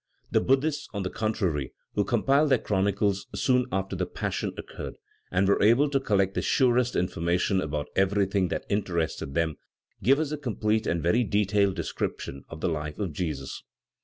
[0.31, 4.95] The Buddhists, on the contrary, who compiled their chronicles soon after the Passion occurred,
[5.29, 9.57] and were able to collect the surest information about everything that interested them,
[10.01, 13.61] give us a complete and very detailed description of the life of Jesus.